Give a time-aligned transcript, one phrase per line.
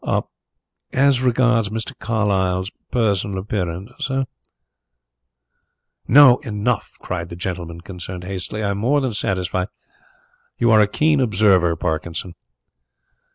[0.93, 1.95] "As regards Mr.
[1.99, 4.25] Carlyle's personal appearance, sir"
[6.07, 8.63] "No, enough!" cried the gentleman concerned hastily.
[8.63, 9.67] "I am more than satisfied.
[10.57, 12.33] You are a keen observer, Parkinson."